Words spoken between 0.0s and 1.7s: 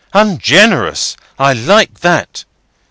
"Ungenerous! I